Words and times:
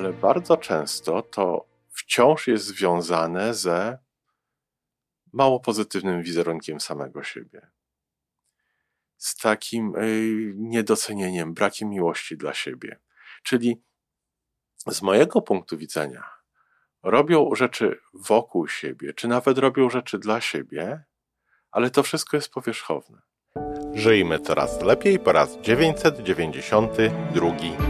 ale 0.00 0.12
bardzo 0.12 0.56
często 0.56 1.22
to 1.22 1.66
wciąż 1.90 2.46
jest 2.46 2.64
związane 2.64 3.54
ze 3.54 3.98
mało 5.32 5.60
pozytywnym 5.60 6.22
wizerunkiem 6.22 6.80
samego 6.80 7.22
siebie. 7.22 7.70
Z 9.16 9.36
takim 9.36 9.96
y, 9.96 10.52
niedocenieniem, 10.56 11.54
brakiem 11.54 11.88
miłości 11.88 12.36
dla 12.36 12.54
siebie. 12.54 12.98
Czyli 13.42 13.82
z 14.86 15.02
mojego 15.02 15.42
punktu 15.42 15.78
widzenia 15.78 16.30
robią 17.02 17.54
rzeczy 17.54 18.00
wokół 18.14 18.68
siebie, 18.68 19.14
czy 19.14 19.28
nawet 19.28 19.58
robią 19.58 19.90
rzeczy 19.90 20.18
dla 20.18 20.40
siebie, 20.40 21.04
ale 21.70 21.90
to 21.90 22.02
wszystko 22.02 22.36
jest 22.36 22.52
powierzchowne. 22.52 23.22
Żyjmy 23.94 24.38
coraz 24.38 24.82
lepiej 24.82 25.18
po 25.18 25.32
raz 25.32 25.58
992. 25.58 27.89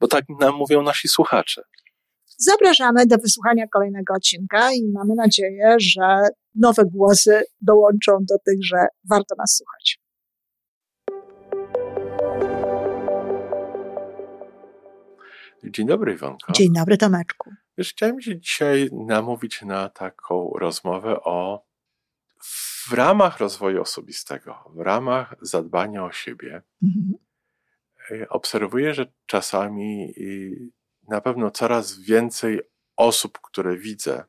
bo 0.00 0.08
tak 0.08 0.24
nam 0.40 0.54
mówią 0.56 0.82
nasi 0.82 1.08
słuchacze. 1.08 1.62
Zapraszamy 2.38 3.06
do 3.06 3.16
wysłuchania 3.16 3.66
kolejnego 3.66 4.14
odcinka 4.14 4.72
i 4.72 4.88
mamy 4.92 5.14
nadzieję, 5.14 5.76
że 5.78 6.28
nowe 6.54 6.84
głosy 6.84 7.42
dołączą 7.60 8.12
do 8.20 8.38
tych, 8.46 8.64
że 8.64 8.76
warto 9.10 9.34
nas 9.38 9.56
słuchać. 9.56 10.00
Dzień 15.64 15.86
dobry, 15.86 16.12
Iwonko. 16.12 16.52
Dzień 16.52 16.72
dobry, 16.72 16.96
Tomeczku. 16.96 17.50
Wiesz, 17.78 17.90
chciałem 17.90 18.20
się 18.20 18.40
dzisiaj 18.40 18.88
namówić 18.92 19.62
na 19.62 19.88
taką 19.88 20.50
rozmowę 20.58 21.20
o 21.24 21.66
w 22.42 22.92
ramach 22.92 23.38
rozwoju 23.38 23.82
osobistego, 23.82 24.54
w 24.74 24.80
ramach 24.80 25.34
zadbania 25.40 26.04
o 26.04 26.12
siebie. 26.12 26.62
Mhm. 26.82 27.14
Y, 28.10 28.28
obserwuję, 28.28 28.94
że 28.94 29.06
czasami 29.26 30.14
na 31.08 31.20
pewno 31.20 31.50
coraz 31.50 31.98
więcej 31.98 32.60
osób, 32.96 33.38
które 33.42 33.76
widzę 33.76 34.24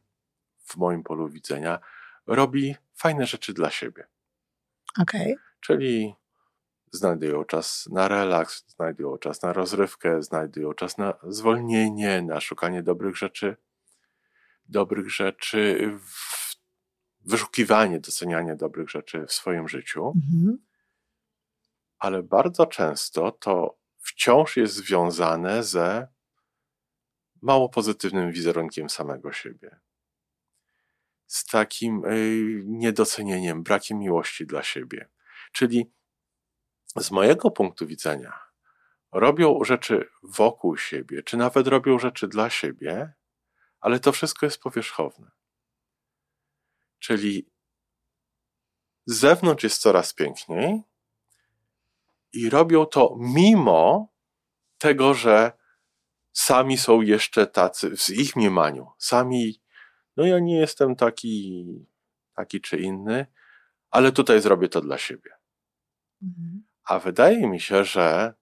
w 0.66 0.78
moim 0.78 1.04
polu 1.04 1.30
widzenia, 1.30 1.80
robi 2.28 2.76
fajne 2.96 3.26
rzeczy 3.26 3.54
dla 3.54 3.70
siebie. 3.70 4.08
Okay. 5.02 5.36
Czyli 5.60 6.16
znajdują 6.92 7.46
czas 7.46 7.90
na 7.92 8.08
relaks, 8.08 8.66
znajdują 8.68 9.18
czas 9.18 9.42
na 9.42 9.54
rozrywkę, 9.54 10.24
znajdują 10.24 10.74
czas 10.74 10.98
na 10.98 11.14
zwolnienie, 11.24 12.22
na 12.22 12.42
szukanie 12.42 12.84
dobrych 12.84 13.18
rzeczy, 13.18 13.58
dobrych 14.66 15.12
rzeczy, 15.12 15.92
wyszukiwanie, 17.26 18.00
docenianie 18.00 18.56
dobrych 18.56 18.90
rzeczy 18.90 19.26
w 19.26 19.34
swoim 19.34 19.68
życiu. 19.68 20.14
Mhm. 20.16 20.67
Ale 22.00 22.24
bardzo 22.24 22.66
często 22.66 23.32
to 23.32 23.78
wciąż 23.98 24.58
jest 24.58 24.74
związane 24.74 25.64
ze 25.64 26.08
mało 27.42 27.70
pozytywnym 27.70 28.32
wizerunkiem 28.32 28.90
samego 28.90 29.34
siebie. 29.34 29.80
Z 31.26 31.46
takim 31.46 32.06
y, 32.06 32.62
niedocenieniem, 32.66 33.64
brakiem 33.64 34.00
miłości 34.00 34.46
dla 34.46 34.64
siebie. 34.64 35.10
Czyli 35.52 35.92
z 36.96 37.12
mojego 37.12 37.52
punktu 37.52 37.88
widzenia 37.88 38.40
robią 39.12 39.64
rzeczy 39.64 40.10
wokół 40.24 40.78
siebie, 40.78 41.24
czy 41.24 41.38
nawet 41.38 41.68
robią 41.68 42.00
rzeczy 42.00 42.28
dla 42.28 42.50
siebie, 42.50 43.14
ale 43.80 44.00
to 44.00 44.12
wszystko 44.12 44.46
jest 44.46 44.62
powierzchowne. 44.62 45.32
Czyli 47.00 47.50
z 49.06 49.16
zewnątrz 49.20 49.64
jest 49.64 49.82
coraz 49.82 50.14
piękniej 50.14 50.84
i 52.38 52.50
robią 52.50 52.86
to 52.86 53.16
mimo 53.20 54.14
tego, 54.78 55.14
że 55.14 55.52
sami 56.34 56.78
są 56.78 57.02
jeszcze 57.02 57.48
tacy 57.48 57.98
w 57.98 58.10
ich 58.10 58.36
mniemaniu. 58.36 58.88
Sami, 58.98 59.62
no 60.18 60.26
ja 60.26 60.40
nie 60.40 60.60
jestem 60.60 60.96
taki, 60.96 61.66
taki 62.36 62.62
czy 62.62 62.78
inny, 62.78 63.26
ale 63.90 64.12
tutaj 64.12 64.42
zrobię 64.42 64.70
to 64.70 64.82
dla 64.82 64.98
siebie. 64.98 65.32
Mhm. 66.24 66.66
A 66.84 67.00
wydaje 67.00 67.48
mi 67.48 67.60
się, 67.60 67.84
że 67.84 68.34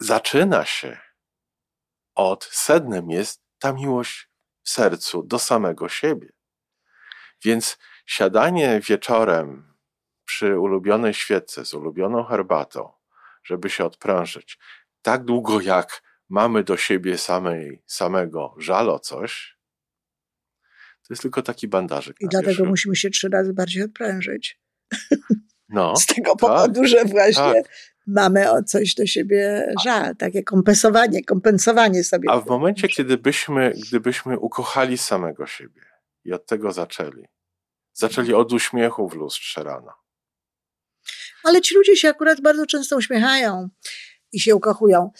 zaczyna 0.00 0.64
się 0.64 1.00
od 2.14 2.44
sednem 2.44 3.10
jest 3.10 3.42
ta 3.58 3.72
miłość 3.72 4.30
w 4.62 4.70
sercu 4.70 5.22
do 5.22 5.38
samego 5.38 5.88
siebie. 5.88 6.32
Więc 7.44 7.78
siadanie 8.06 8.80
wieczorem 8.80 9.73
przy 10.24 10.58
ulubionej 10.58 11.14
świece 11.14 11.64
z 11.64 11.74
ulubioną 11.74 12.24
herbatą, 12.24 12.92
żeby 13.44 13.70
się 13.70 13.84
odprężyć, 13.84 14.58
tak 15.02 15.24
długo 15.24 15.60
jak 15.60 16.02
mamy 16.28 16.64
do 16.64 16.76
siebie 16.76 17.18
samej, 17.18 17.82
samego 17.86 18.54
żal 18.58 18.90
o 18.90 18.98
coś, 18.98 19.54
to 21.08 21.14
jest 21.14 21.22
tylko 21.22 21.42
taki 21.42 21.68
bandażyk. 21.68 22.16
I 22.20 22.28
dlatego 22.28 22.50
wierzchu. 22.50 22.66
musimy 22.66 22.96
się 22.96 23.10
trzy 23.10 23.28
razy 23.28 23.52
bardziej 23.52 23.82
odprężyć. 23.82 24.60
No, 25.68 25.96
Z 26.02 26.06
tego 26.06 26.30
tak, 26.30 26.38
powodu, 26.38 26.84
że 26.84 27.04
właśnie 27.04 27.62
tak. 27.62 27.72
mamy 28.06 28.50
o 28.50 28.62
coś 28.62 28.94
do 28.94 29.06
siebie 29.06 29.72
żal, 29.84 30.16
takie 30.16 30.42
kompensowanie, 30.42 31.24
kompensowanie 31.24 32.04
sobie. 32.04 32.30
A 32.30 32.40
w 32.40 32.46
momencie, 32.46 32.88
kiedy 32.88 33.18
byśmy, 33.18 33.72
gdybyśmy 33.88 34.38
ukochali 34.38 34.98
samego 34.98 35.46
siebie 35.46 35.82
i 36.24 36.32
od 36.32 36.46
tego 36.46 36.72
zaczęli, 36.72 37.24
zaczęli 37.92 38.34
od 38.34 38.52
uśmiechu 38.52 39.08
w 39.08 39.14
lustrze 39.14 39.64
rano. 39.64 40.03
Ale 41.44 41.60
ci 41.60 41.74
ludzie 41.74 41.96
się 41.96 42.08
akurat 42.08 42.40
bardzo 42.40 42.66
często 42.66 42.96
uśmiechają 42.96 43.68
i 44.32 44.40
się 44.40 44.54
ukochują. 44.54 45.10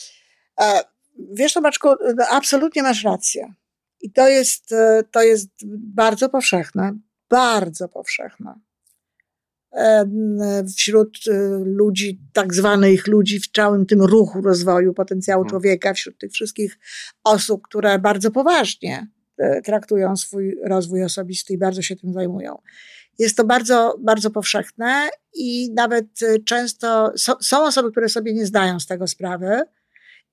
Wiesz, 1.33 1.53
Tomaczku, 1.53 1.89
absolutnie 2.31 2.83
masz 2.83 3.05
rację. 3.05 3.55
I 4.01 4.13
to 4.13 4.29
jest, 4.29 4.73
e, 4.73 5.03
to 5.11 5.23
jest 5.23 5.49
bardzo 5.95 6.29
powszechne, 6.29 6.99
bardzo 7.31 7.89
powszechne 7.89 8.55
wśród 10.77 11.19
e, 11.29 11.33
ludzi, 11.65 12.21
tak 12.33 12.55
zwanych 12.55 13.07
ludzi 13.07 13.41
w 13.41 13.51
całym 13.51 13.87
tym 13.87 14.03
ruchu 14.03 14.41
rozwoju 14.41 14.95
potencjału 14.95 15.43
hmm. 15.43 15.51
człowieka, 15.51 15.95
wśród 15.95 16.19
tych 16.19 16.33
wszystkich 16.33 16.79
osób, 17.25 17.63
które 17.63 17.99
bardzo 17.99 18.31
poważnie 18.31 18.97
e, 18.97 19.07
traktują 19.65 20.17
swój 20.17 20.57
rozwój 20.65 21.05
osobisty 21.05 21.53
i 21.53 21.59
bardzo 21.59 21.83
się 21.83 21.97
tym 21.97 22.13
zajmują. 22.13 22.59
Jest 23.19 23.37
to 23.37 23.45
bardzo, 23.45 23.97
bardzo 24.01 24.31
powszechne 24.31 25.09
i 25.35 25.73
nawet 25.73 26.07
e, 26.23 26.39
często 26.39 27.13
są 27.41 27.65
osoby, 27.65 27.91
które 27.91 28.09
sobie 28.09 28.35
nie 28.35 28.47
zdają 28.47 28.81
z 28.81 28.87
tego 28.87 29.07
sprawy, 29.07 29.63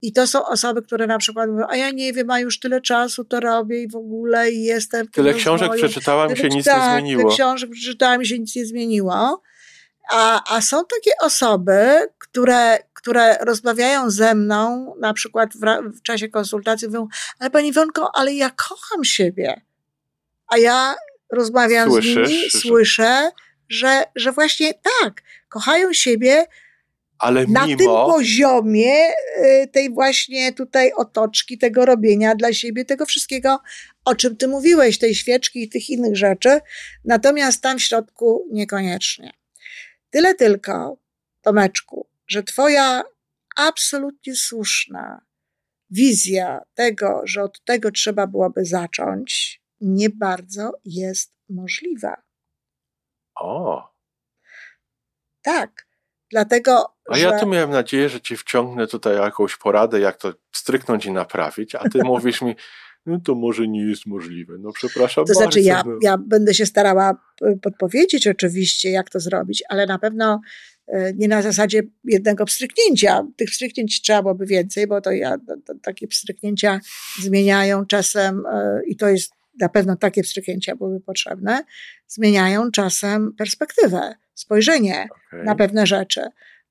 i 0.01 0.13
to 0.13 0.27
są 0.27 0.45
osoby, 0.45 0.81
które 0.81 1.07
na 1.07 1.17
przykład 1.17 1.49
mówią, 1.49 1.65
a 1.69 1.75
ja 1.75 1.91
nie 1.91 2.13
wiem, 2.13 2.31
a 2.31 2.39
już 2.39 2.59
tyle 2.59 2.81
czasu 2.81 3.25
to 3.25 3.39
robię 3.39 3.83
i 3.83 3.87
w 3.87 3.95
ogóle 3.95 4.51
i 4.51 4.63
jestem. 4.63 5.07
Tyle 5.07 5.33
książek 5.33 5.71
przeczytałam, 5.75 6.29
tyle, 6.29 6.41
się 6.41 6.49
nic 6.49 6.65
tak, 6.65 6.93
nie 6.93 6.99
zmieniło. 6.99 7.21
Tyle 7.21 7.33
książek 7.35 7.69
przeczytałam, 7.69 8.25
się 8.25 8.39
nic 8.39 8.55
nie 8.55 8.65
zmieniło. 8.65 9.41
A, 10.09 10.55
a 10.55 10.61
są 10.61 10.85
takie 10.85 11.11
osoby, 11.21 12.07
które, 12.17 12.77
które 12.93 13.37
rozmawiają 13.37 14.09
ze 14.09 14.35
mną, 14.35 14.93
na 14.99 15.13
przykład 15.13 15.53
w, 15.53 15.59
w 15.99 16.01
czasie 16.01 16.29
konsultacji, 16.29 16.87
mówią, 16.87 17.07
ale 17.39 17.49
pani 17.49 17.73
Wonko, 17.73 18.11
ale 18.15 18.33
ja 18.33 18.49
kocham 18.49 19.03
siebie. 19.03 19.61
A 20.47 20.57
ja 20.57 20.95
rozmawiam 21.31 21.91
Słyszysz, 21.91 22.27
z 22.27 22.31
nimi, 22.31 22.49
słyszę, 22.49 23.31
że, 23.69 24.03
że 24.15 24.31
właśnie 24.31 24.73
tak, 24.73 25.21
kochają 25.49 25.93
siebie, 25.93 26.45
ale 27.19 27.45
na 27.47 27.65
mimo... 27.65 27.77
tym 27.77 27.87
poziomie 27.87 28.95
y, 29.43 29.67
tej 29.67 29.93
właśnie 29.93 30.53
tutaj 30.53 30.91
otoczki, 30.93 31.57
tego 31.57 31.85
robienia 31.85 32.35
dla 32.35 32.53
siebie, 32.53 32.85
tego 32.85 33.05
wszystkiego, 33.05 33.59
o 34.05 34.15
czym 34.15 34.37
ty 34.37 34.47
mówiłeś, 34.47 34.99
tej 34.99 35.15
świeczki 35.15 35.63
i 35.63 35.69
tych 35.69 35.89
innych 35.89 36.17
rzeczy, 36.17 36.59
natomiast 37.05 37.61
tam 37.61 37.77
w 37.77 37.81
środku 37.81 38.47
niekoniecznie. 38.51 39.40
Tyle 40.11 40.35
tylko, 40.35 40.97
Tomeczku, 41.41 42.07
że 42.27 42.43
twoja 42.43 43.03
absolutnie 43.57 44.35
słuszna 44.35 45.21
wizja 45.89 46.61
tego, 46.73 47.21
że 47.23 47.43
od 47.43 47.63
tego 47.63 47.91
trzeba 47.91 48.27
byłoby 48.27 48.65
zacząć, 48.65 49.61
nie 49.81 50.09
bardzo 50.09 50.71
jest 50.85 51.33
możliwa. 51.49 52.21
O. 53.35 53.89
Tak. 55.41 55.90
Dlatego. 56.31 56.85
A 57.09 57.15
że... 57.15 57.21
ja 57.21 57.39
tu 57.39 57.47
miałem 57.47 57.69
nadzieję, 57.69 58.09
że 58.09 58.21
ci 58.21 58.37
wciągnę 58.37 58.87
tutaj 58.87 59.15
jakąś 59.15 59.57
poradę, 59.57 59.99
jak 59.99 60.17
to 60.17 60.33
stryknąć 60.51 61.05
i 61.05 61.11
naprawić, 61.11 61.75
a 61.75 61.89
ty 61.89 62.03
mówisz 62.05 62.41
mi, 62.41 62.55
no 63.05 63.19
to 63.19 63.35
może 63.35 63.67
nie 63.67 63.81
jest 63.89 64.05
możliwe. 64.05 64.53
No 64.59 64.71
przepraszam 64.71 65.25
To 65.25 65.33
bardzo, 65.33 65.41
znaczy, 65.43 65.61
ja, 65.61 65.83
no. 65.85 65.97
ja 66.01 66.17
będę 66.17 66.53
się 66.53 66.65
starała 66.65 67.17
e, 67.41 67.55
podpowiedzieć 67.61 68.27
oczywiście, 68.27 68.91
jak 68.91 69.09
to 69.09 69.19
zrobić, 69.19 69.63
ale 69.69 69.85
na 69.85 69.99
pewno 69.99 70.41
e, 70.87 71.13
nie 71.13 71.27
na 71.27 71.41
zasadzie 71.41 71.81
jednego 72.03 72.45
pstryknięcia. 72.45 73.27
Tych 73.37 73.49
pstryknięć 73.49 74.01
trzeba 74.01 74.21
byłoby 74.21 74.45
więcej, 74.45 74.87
bo 74.87 75.01
to 75.01 75.11
ja, 75.11 75.37
to, 75.37 75.55
to, 75.65 75.73
takie 75.81 76.07
pstryknięcia 76.07 76.79
zmieniają 77.19 77.85
czasem 77.85 78.45
e, 78.45 78.81
i 78.87 78.95
to 78.95 79.07
jest 79.07 79.40
na 79.59 79.69
pewno 79.69 79.95
takie 79.95 80.23
pstryknięcia 80.23 80.75
byłyby 80.75 80.99
potrzebne, 81.05 81.63
zmieniają 82.07 82.71
czasem 82.71 83.33
perspektywę, 83.37 84.15
spojrzenie 84.33 85.07
okay. 85.27 85.43
na 85.43 85.55
pewne 85.55 85.87
rzeczy. 85.87 86.21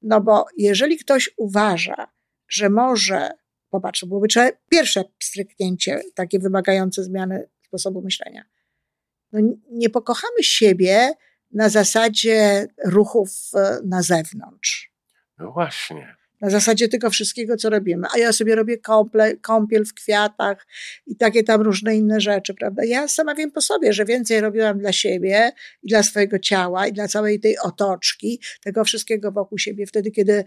No 0.02 0.20
bo 0.20 0.46
jeżeli 0.56 0.98
ktoś 0.98 1.30
uważa, 1.36 2.06
że 2.48 2.70
może 2.70 3.30
Popatrz, 3.70 4.04
byłoby 4.04 4.26
pierwsze 4.70 5.04
stryknięcie, 5.22 6.02
takie 6.14 6.38
wymagające 6.38 7.04
zmiany 7.04 7.48
sposobu 7.66 8.02
myślenia. 8.02 8.44
No, 9.32 9.40
nie 9.70 9.90
pokochamy 9.90 10.42
siebie 10.42 11.12
na 11.52 11.68
zasadzie 11.68 12.66
ruchów 12.84 13.30
e, 13.54 13.78
na 13.84 14.02
zewnątrz. 14.02 14.92
No 15.38 15.52
właśnie. 15.52 16.16
Na 16.40 16.50
zasadzie 16.50 16.88
tego 16.88 17.10
wszystkiego, 17.10 17.56
co 17.56 17.70
robimy. 17.70 18.06
A 18.14 18.18
ja 18.18 18.32
sobie 18.32 18.54
robię 18.54 18.78
kąple, 18.78 19.36
kąpiel 19.36 19.84
w 19.84 19.94
kwiatach 19.94 20.66
i 21.06 21.16
takie 21.16 21.42
tam 21.42 21.60
różne 21.60 21.96
inne 21.96 22.20
rzeczy, 22.20 22.54
prawda? 22.54 22.84
Ja 22.84 23.08
sama 23.08 23.34
wiem 23.34 23.50
po 23.50 23.60
sobie, 23.60 23.92
że 23.92 24.04
więcej 24.04 24.40
robiłam 24.40 24.78
dla 24.78 24.92
siebie 24.92 25.52
i 25.82 25.88
dla 25.88 26.02
swojego 26.02 26.38
ciała 26.38 26.86
i 26.86 26.92
dla 26.92 27.08
całej 27.08 27.40
tej 27.40 27.58
otoczki, 27.58 28.40
tego 28.62 28.84
wszystkiego 28.84 29.32
wokół 29.32 29.58
siebie, 29.58 29.86
wtedy, 29.86 30.10
kiedy 30.10 30.44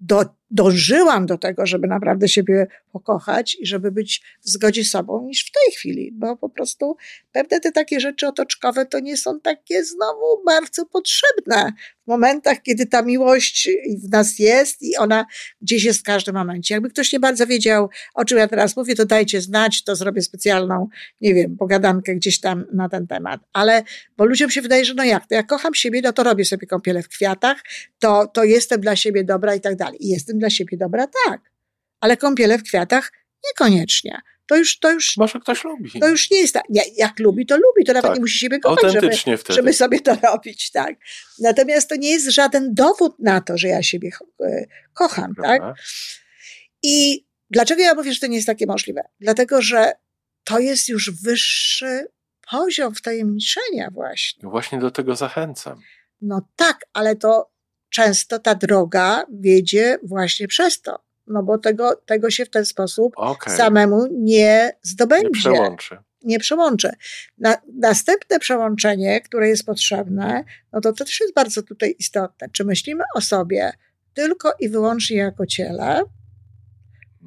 do, 0.00 0.24
dążyłam 0.50 1.26
do 1.26 1.38
tego, 1.38 1.66
żeby 1.66 1.86
naprawdę 1.88 2.28
siebie 2.28 2.66
pokochać 2.92 3.56
i 3.60 3.66
żeby 3.66 3.92
być 3.92 4.22
w 4.44 4.48
zgodzie 4.48 4.84
z 4.84 4.90
sobą, 4.90 5.22
niż 5.26 5.44
w 5.44 5.50
tej 5.52 5.74
chwili, 5.74 6.12
bo 6.12 6.36
po 6.36 6.48
prostu 6.48 6.96
pewne 7.32 7.60
te 7.60 7.72
takie 7.72 8.00
rzeczy 8.00 8.26
otoczkowe 8.26 8.86
to 8.86 9.00
nie 9.00 9.16
są 9.16 9.40
takie 9.40 9.84
znowu 9.84 10.44
bardzo 10.46 10.86
potrzebne 10.86 11.72
w 12.04 12.08
momentach, 12.08 12.62
kiedy 12.62 12.86
ta 12.86 13.02
miłość 13.02 13.68
w 14.04 14.10
nas 14.10 14.38
jest 14.38 14.82
i 14.82 14.96
ona 14.96 15.26
gdzieś 15.62 15.84
jest 15.84 16.00
w 16.00 16.02
każdym 16.02 16.34
momencie. 16.34 16.74
Jakby 16.74 16.90
ktoś 16.90 17.12
nie 17.12 17.20
bardzo 17.20 17.46
wiedział, 17.46 17.88
o 18.14 18.24
czym 18.24 18.38
ja 18.38 18.48
teraz 18.48 18.76
mówię, 18.76 18.94
to 18.94 19.06
dajcie 19.06 19.40
znać, 19.40 19.84
to 19.84 19.96
zrobię 19.96 20.22
specjalną, 20.22 20.88
nie 21.20 21.34
wiem, 21.34 21.56
pogadankę 21.56 22.14
gdzieś 22.14 22.40
tam 22.40 22.64
na 22.72 22.88
ten 22.88 23.06
temat. 23.06 23.40
Ale, 23.52 23.82
bo 24.16 24.24
ludziom 24.24 24.50
się 24.50 24.62
wydaje, 24.62 24.84
że 24.84 24.94
no 24.94 25.04
jak, 25.04 25.26
to 25.26 25.34
ja 25.34 25.42
kocham 25.42 25.74
siebie, 25.74 26.00
no 26.04 26.12
to 26.12 26.22
robię 26.22 26.44
sobie 26.44 26.66
kąpiele 26.66 27.02
w 27.02 27.08
kwiatach, 27.08 27.62
to, 27.98 28.26
to 28.26 28.44
jestem 28.44 28.80
dla 28.80 28.96
siebie 28.96 29.24
dobra 29.24 29.54
i 29.54 29.60
tak 29.60 29.76
dalej. 29.76 30.04
I 30.04 30.08
jestem 30.08 30.35
dla 30.38 30.50
siebie 30.50 30.76
dobra, 30.76 31.06
tak. 31.26 31.40
Ale 32.00 32.16
kąpiele 32.16 32.58
w 32.58 32.62
kwiatach 32.62 33.12
niekoniecznie. 33.44 34.20
To 34.46 34.56
już, 34.56 34.78
to 34.78 34.92
już. 34.92 35.16
Może 35.16 35.40
ktoś 35.40 35.64
lubi. 35.64 36.00
To 36.00 36.08
już 36.08 36.30
nie 36.30 36.38
jest 36.38 36.54
tak. 36.54 36.64
Jak 36.96 37.18
lubi, 37.18 37.46
to 37.46 37.56
lubi, 37.56 37.84
to 37.86 37.92
nawet 37.92 38.08
tak. 38.08 38.16
nie 38.16 38.20
musi 38.20 38.38
siebie 38.38 38.58
kochać, 38.58 38.92
żeby, 38.92 39.10
żeby 39.48 39.72
sobie 39.72 40.00
to 40.00 40.14
robić, 40.14 40.70
tak. 40.70 40.96
Natomiast 41.38 41.88
to 41.88 41.96
nie 41.96 42.10
jest 42.10 42.26
żaden 42.26 42.74
dowód 42.74 43.18
na 43.18 43.40
to, 43.40 43.58
że 43.58 43.68
ja 43.68 43.82
siebie 43.82 44.10
e, 44.40 44.66
kocham, 44.94 45.34
tak. 45.42 45.62
I 46.82 47.26
dlaczego 47.50 47.82
ja 47.82 47.94
mówię, 47.94 48.12
że 48.12 48.20
to 48.20 48.26
nie 48.26 48.36
jest 48.36 48.46
takie 48.46 48.66
możliwe? 48.66 49.02
Dlatego, 49.20 49.62
że 49.62 49.92
to 50.44 50.58
jest 50.58 50.88
już 50.88 51.10
wyższy 51.10 52.06
poziom 52.50 52.94
wtajemniczenia 52.94 53.90
właśnie. 53.92 54.40
No 54.42 54.50
właśnie 54.50 54.78
do 54.78 54.90
tego 54.90 55.16
zachęcam. 55.16 55.80
No 56.20 56.48
tak, 56.56 56.80
ale 56.92 57.16
to 57.16 57.50
często 57.90 58.38
ta 58.38 58.54
droga 58.54 59.24
wiedzie 59.40 59.98
właśnie 60.02 60.48
przez 60.48 60.82
to. 60.82 60.98
No 61.26 61.42
bo 61.42 61.58
tego, 61.58 62.02
tego 62.06 62.30
się 62.30 62.44
w 62.44 62.50
ten 62.50 62.64
sposób 62.64 63.12
okay. 63.16 63.56
samemu 63.56 64.06
nie 64.12 64.72
zdobędzie. 64.82 65.28
Nie 65.28 65.34
przełączy. 65.34 65.98
Nie 66.22 66.38
przełączy. 66.38 66.90
Na, 67.38 67.56
następne 67.80 68.38
przełączenie, 68.38 69.20
które 69.20 69.48
jest 69.48 69.66
potrzebne, 69.66 70.44
no 70.72 70.80
to, 70.80 70.92
to 70.92 71.04
też 71.04 71.20
jest 71.20 71.34
bardzo 71.34 71.62
tutaj 71.62 71.94
istotne. 71.98 72.48
Czy 72.52 72.64
myślimy 72.64 73.04
o 73.14 73.20
sobie 73.20 73.72
tylko 74.14 74.52
i 74.60 74.68
wyłącznie 74.68 75.16
jako 75.16 75.46
ciele, 75.46 76.02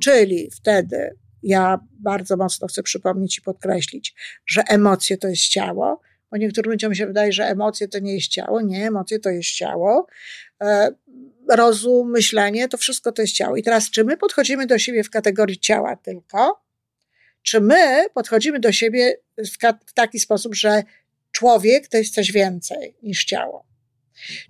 czyli 0.04 0.50
wtedy 0.52 1.18
ja 1.44 1.80
bardzo 2.00 2.38
mocno 2.38 2.68
chcę 2.68 2.84
przypomnieć 2.84 3.38
i 3.38 3.42
podkreślić, 3.42 4.16
że 4.48 4.64
emocje 4.64 5.18
to 5.18 5.28
jest 5.28 5.48
ciało, 5.48 6.02
bo 6.32 6.38
niektórym 6.38 6.72
ludziom 6.72 6.96
się 6.96 7.08
wydaje, 7.08 7.32
że 7.32 7.44
emocje 7.44 7.88
to 7.88 8.00
nie 8.00 8.16
jest 8.16 8.28
ciało. 8.28 8.62
Nie, 8.62 8.88
emocje 8.88 9.20
to 9.20 9.30
jest 9.30 9.50
ciało. 9.50 10.08
E, 10.62 10.92
rozum, 11.50 12.12
myślenie, 12.12 12.68
to 12.68 12.78
wszystko 12.78 13.12
to 13.12 13.22
jest 13.22 13.34
ciało. 13.34 13.56
I 13.56 13.64
teraz, 13.64 13.90
czy 13.90 14.04
my 14.04 14.18
podchodzimy 14.18 14.68
do 14.68 14.78
siebie 14.78 15.04
w 15.04 15.10
kategorii 15.10 15.60
ciała 15.60 15.96
tylko, 15.96 16.62
czy 17.42 17.62
my 17.62 18.06
podchodzimy 18.14 18.60
do 18.60 18.72
siebie 18.72 19.18
w, 19.38 19.94
taki 19.94 20.20
sposób, 20.20 20.56
że 20.56 20.84
człowiek 21.32 21.88
to 21.88 21.98
jest 21.98 22.14
coś 22.14 22.32
więcej 22.32 22.96
niż 23.04 23.26
ciało? 23.26 23.66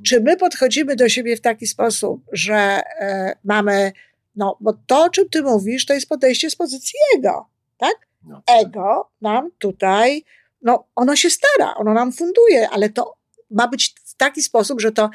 Czy 0.06 0.22
my 0.22 0.38
podchodzimy 0.38 0.96
do 0.96 1.10
siebie 1.10 1.38
w 1.38 1.42
taki 1.42 1.68
sposób, 1.68 2.26
że 2.32 2.82
e, 3.00 3.36
mamy, 3.44 3.92
no, 4.36 4.58
bo 4.62 4.74
to, 4.74 5.04
o 5.04 5.10
czym 5.10 5.30
ty 5.30 5.42
mówisz, 5.42 5.86
to 5.86 5.94
jest 5.94 6.10
podejście 6.10 6.50
z 6.50 6.56
pozycji 6.56 7.00
ego, 7.18 7.50
tak? 7.78 7.96
No. 8.28 8.44
Tak. 8.46 8.66
Ego 8.66 9.12
nam 9.22 9.52
tutaj 9.60 10.24
no 10.62 10.88
ono 10.96 11.16
się 11.16 11.30
stara, 11.30 11.74
ono 11.76 11.94
nam 11.94 12.12
funduje, 12.12 12.70
ale 12.70 12.90
to 12.90 13.14
ma 13.52 13.68
być 13.68 13.96
w 14.06 14.16
taki 14.16 14.44
sposób, 14.44 14.82
że 14.82 14.92
to 14.92 15.10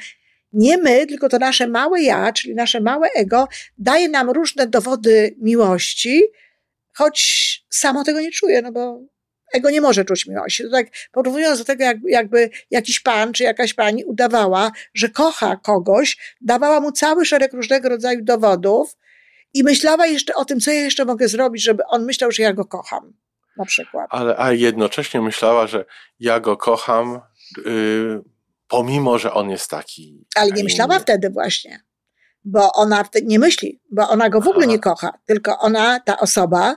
nie 0.53 0.77
my, 0.77 1.07
tylko 1.07 1.29
to 1.29 1.39
nasze 1.39 1.67
małe 1.67 2.01
ja, 2.01 2.33
czyli 2.33 2.55
nasze 2.55 2.81
małe 2.81 3.07
ego, 3.15 3.47
daje 3.77 4.09
nam 4.09 4.29
różne 4.29 4.67
dowody 4.67 5.35
miłości, 5.41 6.21
choć 6.93 7.65
samo 7.69 8.03
tego 8.03 8.21
nie 8.21 8.31
czuje, 8.31 8.61
no 8.61 8.71
bo 8.71 9.01
ego 9.53 9.69
nie 9.69 9.81
może 9.81 10.05
czuć 10.05 10.27
miłości. 10.27 10.63
To 10.63 10.69
tak 10.69 10.87
porównując 11.11 11.59
do 11.59 11.65
tego, 11.65 11.83
jak, 11.83 11.97
jakby 12.07 12.49
jakiś 12.71 12.99
pan 12.99 13.33
czy 13.33 13.43
jakaś 13.43 13.73
pani 13.73 14.05
udawała, 14.05 14.71
że 14.93 15.09
kocha 15.09 15.55
kogoś, 15.55 16.35
dawała 16.41 16.79
mu 16.79 16.91
cały 16.91 17.25
szereg 17.25 17.53
różnego 17.53 17.89
rodzaju 17.89 18.19
dowodów 18.23 18.97
i 19.53 19.63
myślała 19.63 20.07
jeszcze 20.07 20.35
o 20.35 20.45
tym, 20.45 20.59
co 20.59 20.71
ja 20.71 20.81
jeszcze 20.81 21.05
mogę 21.05 21.27
zrobić, 21.27 21.63
żeby 21.63 21.83
on 21.85 22.05
myślał, 22.05 22.31
że 22.31 22.43
ja 22.43 22.53
go 22.53 22.65
kocham 22.65 23.13
na 23.57 23.65
przykład. 23.65 24.07
Ale 24.09 24.35
a 24.37 24.51
jednocześnie 24.51 25.21
myślała, 25.21 25.67
że 25.67 25.85
ja 26.19 26.39
go 26.39 26.57
kocham, 26.57 27.21
yy, 27.65 28.23
pomimo, 28.67 29.17
że 29.17 29.33
on 29.33 29.49
jest 29.49 29.69
taki. 29.69 30.25
Ale 30.35 30.51
nie 30.51 30.63
myślała 30.63 30.99
wtedy 30.99 31.29
właśnie, 31.29 31.79
bo 32.43 32.71
ona 32.73 33.05
nie 33.23 33.39
myśli, 33.39 33.81
bo 33.91 34.09
ona 34.09 34.29
go 34.29 34.41
w 34.41 34.47
ogóle 34.47 34.65
Aha. 34.65 34.71
nie 34.71 34.79
kocha, 34.79 35.11
tylko 35.25 35.59
ona, 35.59 35.99
ta 35.99 36.19
osoba, 36.19 36.75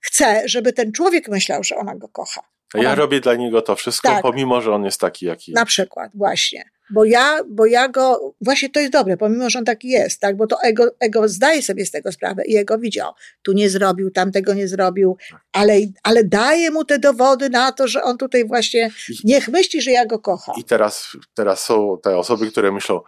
chce, 0.00 0.42
żeby 0.44 0.72
ten 0.72 0.92
człowiek 0.92 1.28
myślał, 1.28 1.64
że 1.64 1.76
ona 1.76 1.96
go 1.96 2.08
kocha. 2.08 2.40
Ona... 2.74 2.82
Ja 2.82 2.94
robię 2.94 3.20
dla 3.20 3.34
niego 3.34 3.62
to 3.62 3.76
wszystko, 3.76 4.08
tak. 4.08 4.22
pomimo, 4.22 4.60
że 4.60 4.74
on 4.74 4.84
jest 4.84 5.00
taki, 5.00 5.26
jaki 5.26 5.52
Na 5.52 5.64
przykład, 5.64 6.10
właśnie 6.14 6.64
bo 6.90 7.04
ja, 7.04 7.38
bo 7.48 7.66
ja 7.66 7.88
go, 7.88 8.34
właśnie 8.40 8.70
to 8.70 8.80
jest 8.80 8.92
dobre, 8.92 9.16
pomimo, 9.16 9.50
że 9.50 9.58
on 9.58 9.64
taki 9.64 9.88
jest, 9.88 10.20
tak, 10.20 10.36
bo 10.36 10.46
to 10.46 10.56
ego, 10.62 10.84
ego 11.00 11.28
zdaje 11.28 11.62
sobie 11.62 11.86
z 11.86 11.90
tego 11.90 12.12
sprawę 12.12 12.42
i 12.46 12.56
ego 12.56 12.78
widział, 12.78 13.12
tu 13.42 13.52
nie 13.52 13.70
zrobił, 13.70 14.10
tamtego 14.10 14.54
nie 14.54 14.68
zrobił, 14.68 15.16
ale, 15.52 15.74
ale 16.02 16.24
daje 16.24 16.70
mu 16.70 16.84
te 16.84 16.98
dowody 16.98 17.50
na 17.50 17.72
to, 17.72 17.88
że 17.88 18.02
on 18.02 18.18
tutaj 18.18 18.44
właśnie, 18.44 18.90
niech 19.24 19.48
myśli, 19.48 19.82
że 19.82 19.90
ja 19.90 20.06
go 20.06 20.18
kocham. 20.18 20.54
I 20.58 20.64
teraz, 20.64 21.16
teraz 21.34 21.64
są 21.64 21.98
te 22.02 22.18
osoby, 22.18 22.50
które 22.50 22.72
myślą, 22.72 23.00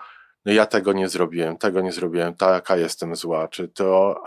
no 0.47 0.53
ja 0.53 0.67
tego 0.67 0.93
nie 0.93 1.09
zrobiłem, 1.09 1.57
tego 1.57 1.81
nie 1.81 1.93
zrobiłem, 1.93 2.35
taka 2.35 2.77
jestem 2.77 3.17
zła, 3.17 3.49
czy 3.49 3.69
to 3.69 4.23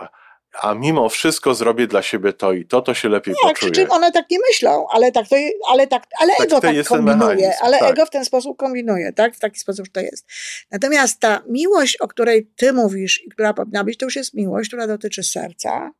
a 0.62 0.74
mimo 0.74 1.08
wszystko 1.08 1.54
zrobię 1.54 1.86
dla 1.86 2.02
siebie 2.02 2.32
to 2.32 2.52
i 2.52 2.66
to, 2.66 2.82
to 2.82 2.94
się 2.94 3.08
lepiej 3.08 3.34
nie, 3.44 3.50
poczuje. 3.50 3.72
Przy 3.72 3.80
czym 3.80 3.90
one 3.90 4.12
tak 4.12 4.30
nie 4.30 4.38
myślą, 4.50 4.86
ale 4.90 5.12
tak 5.12 5.28
to, 5.28 5.36
ale 5.68 5.86
tak, 5.86 6.06
ale 6.20 6.32
tak 6.36 6.46
ego 6.46 6.60
tak 6.60 6.86
kombinuje, 6.86 7.52
ale 7.60 7.78
tak. 7.78 7.90
ego 7.90 8.06
w 8.06 8.10
ten 8.10 8.24
sposób 8.24 8.56
kombinuje, 8.56 9.12
tak? 9.12 9.34
W 9.34 9.38
taki 9.38 9.60
sposób 9.60 9.88
to 9.88 10.00
jest. 10.00 10.26
Natomiast 10.70 11.20
ta 11.20 11.42
miłość, 11.48 11.96
o 11.96 12.08
której 12.08 12.50
ty 12.56 12.72
mówisz 12.72 13.22
i 13.26 13.28
która 13.30 13.54
powinna 13.54 13.84
być, 13.84 13.98
to 13.98 14.06
już 14.06 14.16
jest 14.16 14.34
miłość, 14.34 14.68
która 14.68 14.86
dotyczy 14.86 15.22
serca 15.22 15.90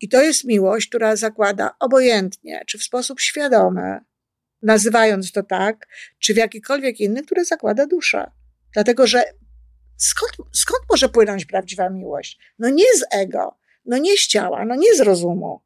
i 0.00 0.08
to 0.08 0.22
jest 0.22 0.44
miłość, 0.44 0.88
która 0.88 1.16
zakłada 1.16 1.70
obojętnie, 1.80 2.62
czy 2.66 2.78
w 2.78 2.82
sposób 2.82 3.20
świadomy, 3.20 4.00
nazywając 4.62 5.32
to 5.32 5.42
tak, 5.42 5.86
czy 6.18 6.34
w 6.34 6.36
jakikolwiek 6.36 7.00
inny, 7.00 7.22
które 7.22 7.44
zakłada 7.44 7.86
duszę. 7.86 8.30
Dlatego, 8.74 9.06
że 9.06 9.24
skąd, 9.96 10.32
skąd 10.52 10.80
może 10.90 11.08
płynąć 11.08 11.44
prawdziwa 11.44 11.90
miłość? 11.90 12.38
No 12.58 12.68
nie 12.68 12.84
z 12.96 13.04
ego, 13.10 13.58
no 13.88 13.98
nie 13.98 14.16
z 14.16 14.26
ciała, 14.26 14.64
no 14.64 14.74
nie 14.74 14.94
z 14.94 15.00
rozumu. 15.00 15.62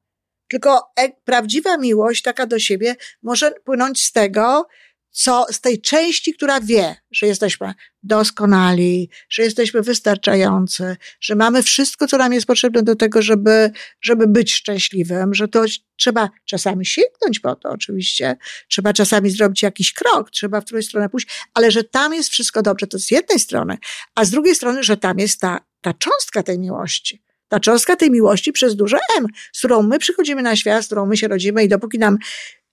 Tylko 0.49 0.93
e 0.97 1.09
prawdziwa 1.25 1.77
miłość, 1.77 2.23
taka 2.23 2.47
do 2.47 2.59
siebie, 2.59 2.97
może 3.23 3.51
płynąć 3.51 4.03
z 4.03 4.13
tego, 4.13 4.67
co 5.13 5.47
z 5.51 5.61
tej 5.61 5.81
części, 5.81 6.35
która 6.35 6.61
wie, 6.61 6.97
że 7.11 7.27
jesteśmy 7.27 7.75
doskonali, 8.03 9.11
że 9.29 9.43
jesteśmy 9.43 9.83
wystarczający, 9.83 10.97
że 11.21 11.35
mamy 11.35 11.63
wszystko, 11.63 12.07
co 12.07 12.17
nam 12.17 12.33
jest 12.33 12.47
potrzebne 12.47 12.83
do 12.83 12.97
tego, 12.97 13.23
żeby, 13.23 13.71
żeby 14.01 14.27
być 14.27 14.55
szczęśliwym, 14.55 15.35
że 15.35 15.49
to 15.49 15.65
trzeba 15.97 16.31
czasami 16.45 16.87
sięgnąć 16.87 17.41
po 17.41 17.57
to, 17.57 17.71
oczywiście, 17.71 18.37
trzeba 18.69 18.93
czasami 18.93 19.31
zrobić 19.31 19.63
jakiś 19.63 19.93
krok, 19.93 20.31
trzeba 20.31 20.61
w 20.61 20.65
którąś 20.65 20.87
stronę 20.87 21.09
pójść, 21.09 21.29
ale 21.55 21.71
że 21.71 21.85
tam 21.85 22.15
jest 22.15 22.29
wszystko 22.29 22.63
dobrze, 22.63 22.87
to 22.87 22.99
z 22.99 23.11
jednej 23.11 23.39
strony, 23.39 23.79
a 24.15 24.25
z 24.25 24.31
drugiej 24.31 24.55
strony, 24.55 24.83
że 24.83 24.97
tam 24.97 25.19
jest 25.19 25.41
ta, 25.41 25.61
ta 25.81 25.95
cząstka 25.95 26.43
tej 26.43 26.59
miłości. 26.59 27.23
Ta 27.53 27.61
cząstka 27.61 27.97
tej 27.97 28.11
miłości 28.11 28.53
przez 28.53 28.77
duże 28.77 28.99
M, 29.19 29.27
z 29.53 29.59
którą 29.59 29.83
my 29.83 29.99
przychodzimy 29.99 30.43
na 30.43 30.57
świat, 30.57 30.85
z 30.85 30.87
którą 30.87 31.07
my 31.07 31.17
się 31.17 31.29
rodzimy 31.29 31.65
i 31.65 31.69
dopóki 31.69 31.99
nam 31.99 32.19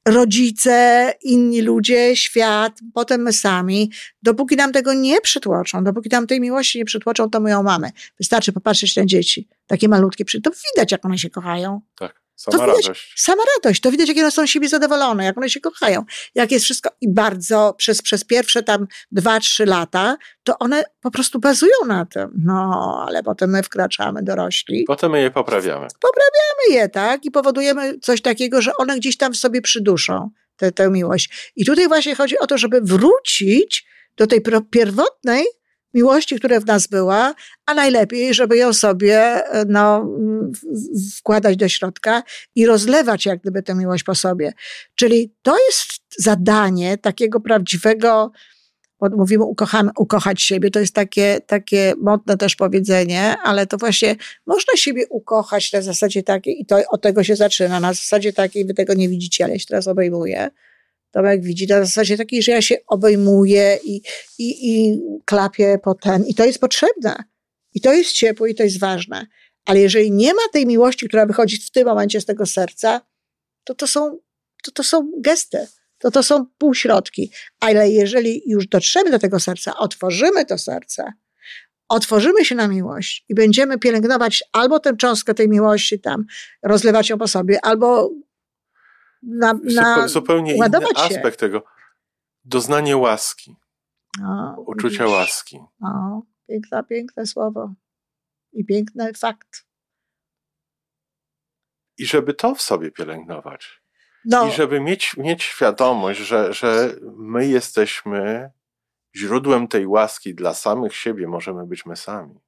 rodzice, 0.07 1.13
inni 1.24 1.62
ludzie, 1.62 2.15
świat, 2.15 2.79
potem 2.93 3.21
my 3.21 3.33
sami, 3.33 3.91
dopóki 4.24 4.55
nam 4.55 4.71
tego 4.71 4.93
nie 4.93 5.21
przytłoczą, 5.21 5.83
dopóki 5.83 6.09
nam 6.09 6.27
tej 6.27 6.41
miłości 6.41 6.77
nie 6.77 6.86
przytłoczą, 6.86 7.29
to 7.29 7.39
my 7.39 7.50
ją 7.50 7.63
mamy. 7.63 7.91
Wystarczy 8.17 8.53
popatrzeć 8.53 8.95
na 8.95 9.05
dzieci, 9.05 9.48
takie 9.67 9.88
malutkie, 9.88 10.25
to 10.25 10.51
widać, 10.75 10.91
jak 10.91 11.05
one 11.05 11.17
się 11.17 11.29
kochają. 11.29 11.81
Tak. 11.98 12.21
Sama 12.39 12.65
widać, 12.65 12.86
radość. 12.86 13.13
Sama 13.15 13.43
radość. 13.55 13.81
To 13.81 13.91
widać, 13.91 14.08
jak 14.08 14.17
one 14.17 14.31
są 14.31 14.46
siebie 14.46 14.69
zadowolone, 14.69 15.25
jak 15.25 15.38
one 15.38 15.50
się 15.50 15.60
kochają, 15.60 16.05
jak 16.36 16.51
jest 16.51 16.65
wszystko. 16.65 16.89
I 17.01 17.13
bardzo 17.13 17.74
przez, 17.77 18.01
przez 18.01 18.24
pierwsze 18.24 18.63
tam 18.63 18.88
dwa, 19.12 19.39
trzy 19.39 19.65
lata, 19.65 20.17
to 20.43 20.60
one 20.60 20.84
po 21.01 21.12
prostu 21.12 21.39
bazują 21.39 21.86
na 21.88 22.05
tym. 22.05 22.29
No, 22.46 23.03
ale 23.08 23.24
potem 23.24 23.50
my 23.50 23.63
wkraczamy 23.63 24.24
dorośli. 24.24 24.84
Potem 24.88 25.12
my 25.12 25.22
je 25.22 25.31
poprawiamy. 25.31 25.88
Poprawiamy 26.00 26.81
je, 26.81 26.89
tak? 26.89 27.25
I 27.25 27.31
powodujemy 27.31 28.00
coś 28.00 28.22
takiego, 28.22 28.62
że 28.62 28.72
one 28.77 28.98
gdzieś 28.98 29.17
tam 29.17 29.34
w 29.34 29.38
sobie 29.38 29.62
przyduszą 29.62 30.29
tę, 30.55 30.72
tę 30.72 30.89
miłość. 30.89 31.51
I 31.55 31.65
tutaj 31.65 31.88
właśnie 31.88 32.15
chodzi 32.15 32.39
o 32.39 32.48
to, 32.48 32.58
żeby 32.58 32.81
wrócić 32.81 33.86
do 34.17 34.27
tej 34.27 34.41
pierwotnej 34.72 35.46
miłości, 35.93 36.36
która 36.36 36.60
w 36.60 36.65
nas 36.65 36.88
była, 36.88 37.34
a 37.65 37.74
najlepiej, 37.74 38.34
żeby 38.34 38.58
ją 38.58 38.74
sobie 38.74 39.41
no, 39.67 40.10
wkładać 41.17 41.58
do 41.58 41.69
środka 41.69 42.24
i 42.55 42.65
rozlewać 42.65 43.25
jak 43.25 43.41
gdyby 43.41 43.63
tę 43.63 43.75
miłość 43.75 44.03
po 44.03 44.15
sobie. 44.15 44.53
Czyli 44.96 45.34
to 45.41 45.55
jest 45.67 46.01
zadanie 46.17 46.98
takiego 46.98 47.39
prawdziwego, 47.39 48.31
mówimy 49.01 49.43
ukochać 49.98 50.41
siebie, 50.41 50.72
to 50.72 50.79
jest 50.79 50.96
takie, 50.96 51.39
takie 51.48 51.93
modne 51.98 52.38
też 52.38 52.55
powiedzenie, 52.55 53.36
ale 53.43 53.67
to 53.67 53.77
właśnie 53.77 54.15
można 54.46 54.74
siebie 54.75 55.08
ukochać 55.10 55.74
na 55.74 55.81
zasadzie 55.81 56.24
takiej, 56.24 56.62
i 56.62 56.65
to 56.65 56.77
od 56.89 57.01
tego 57.01 57.24
się 57.24 57.36
zaczyna, 57.36 57.79
na 57.79 57.93
zasadzie 57.93 58.34
takiej, 58.34 58.65
wy 58.65 58.74
tego 58.74 58.93
nie 58.93 59.10
widzicie, 59.10 59.43
ale 59.43 59.53
ja 59.53 59.60
się 59.60 59.65
teraz 59.65 59.88
obejmuję, 59.88 60.50
Tomek 61.11 61.43
widzi 61.43 61.67
na 61.67 61.79
zasadzie 61.79 62.17
takiej, 62.17 62.43
że 62.43 62.51
ja 62.51 62.61
się 62.61 62.75
obejmuję 62.87 63.79
i, 63.83 64.01
i, 64.37 64.69
i 64.69 64.99
klapię 65.25 65.79
po 65.83 65.95
ten. 65.95 66.25
I 66.25 66.35
to 66.35 66.45
jest 66.45 66.59
potrzebne. 66.59 67.23
I 67.73 67.81
to 67.81 67.93
jest 67.93 68.11
ciepłe 68.11 68.49
i 68.49 68.55
to 68.55 68.63
jest 68.63 68.79
ważne. 68.79 69.27
Ale 69.65 69.79
jeżeli 69.79 70.11
nie 70.11 70.33
ma 70.33 70.41
tej 70.53 70.65
miłości, 70.65 71.07
która 71.07 71.25
wychodzi 71.25 71.57
w 71.57 71.71
tym 71.71 71.87
momencie 71.87 72.21
z 72.21 72.25
tego 72.25 72.45
serca, 72.45 73.01
to 73.63 73.75
to 73.75 73.87
są, 73.87 74.19
to, 74.63 74.71
to 74.71 74.83
są 74.83 75.11
gesty. 75.17 75.67
To 75.97 76.11
to 76.11 76.23
są 76.23 76.45
półśrodki. 76.57 77.31
Ale 77.59 77.89
jeżeli 77.89 78.43
już 78.45 78.67
dotrzemy 78.67 79.11
do 79.11 79.19
tego 79.19 79.39
serca, 79.39 79.77
otworzymy 79.77 80.45
to 80.45 80.57
serce, 80.57 81.13
otworzymy 81.89 82.45
się 82.45 82.55
na 82.55 82.67
miłość 82.67 83.25
i 83.29 83.35
będziemy 83.35 83.79
pielęgnować 83.79 84.43
albo 84.51 84.79
tę 84.79 84.97
cząstkę 84.97 85.33
tej 85.33 85.49
miłości 85.49 85.99
tam, 85.99 86.25
rozlewać 86.63 87.09
ją 87.09 87.17
po 87.17 87.27
sobie, 87.27 87.65
albo 87.65 88.11
na, 89.21 89.53
na 89.75 90.07
zupełnie 90.07 90.55
inny 90.55 90.88
aspekt 90.95 91.35
się. 91.35 91.47
tego. 91.47 91.63
Doznanie 92.45 92.97
łaski. 92.97 93.55
O, 94.23 94.61
uczucia 94.61 95.03
widzisz. 95.03 95.17
łaski. 95.17 95.59
O, 95.83 96.21
piękne, 96.47 96.83
piękne 96.83 97.25
słowo. 97.25 97.73
I 98.53 98.65
piękny 98.65 99.13
fakt. 99.13 99.65
I 101.97 102.05
żeby 102.05 102.33
to 102.33 102.55
w 102.55 102.61
sobie 102.61 102.91
pielęgnować. 102.91 103.81
No. 104.25 104.47
I 104.47 104.51
żeby 104.51 104.79
mieć, 104.79 105.17
mieć 105.17 105.43
świadomość, 105.43 106.19
że, 106.19 106.53
że 106.53 106.95
my 107.17 107.47
jesteśmy 107.47 108.51
źródłem 109.15 109.67
tej 109.67 109.88
łaski 109.88 110.35
dla 110.35 110.53
samych 110.53 110.95
siebie, 110.95 111.27
możemy 111.27 111.67
być 111.67 111.85
my 111.85 111.95
sami. 111.95 112.39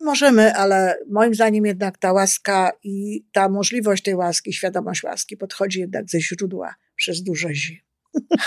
Możemy, 0.00 0.54
ale 0.54 0.98
moim 1.10 1.34
zdaniem 1.34 1.66
jednak 1.66 1.98
ta 1.98 2.12
łaska 2.12 2.72
i 2.82 3.24
ta 3.32 3.48
możliwość 3.48 4.02
tej 4.02 4.14
łaski, 4.14 4.52
świadomość 4.52 5.02
łaski 5.02 5.36
podchodzi 5.36 5.80
jednak 5.80 6.10
ze 6.10 6.20
źródła 6.20 6.74
przez 6.96 7.22
duże 7.22 7.54
zi. 7.54 7.84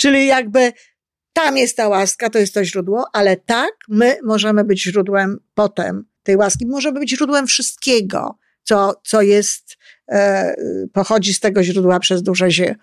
Czyli 0.00 0.26
jakby 0.26 0.72
tam 1.32 1.56
jest 1.56 1.76
ta 1.76 1.88
łaska, 1.88 2.30
to 2.30 2.38
jest 2.38 2.54
to 2.54 2.64
źródło, 2.64 3.04
ale 3.12 3.36
tak, 3.36 3.72
my 3.88 4.18
możemy 4.24 4.64
być 4.64 4.82
źródłem 4.82 5.38
potem 5.54 6.04
tej 6.22 6.36
łaski. 6.36 6.66
Możemy 6.66 7.00
być 7.00 7.10
źródłem 7.10 7.46
wszystkiego, 7.46 8.38
co, 8.62 9.00
co 9.04 9.22
jest, 9.22 9.76
e, 10.08 10.54
pochodzi 10.92 11.34
z 11.34 11.40
tego 11.40 11.62
źródła 11.62 12.00
przez 12.00 12.22
duże 12.22 12.50
zie. 12.50 12.76